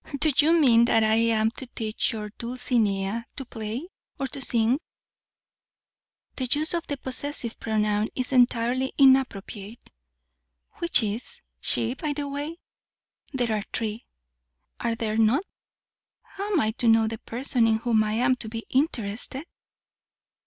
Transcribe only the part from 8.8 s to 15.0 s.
inappropriate." "Which is she, by the way? There are three, are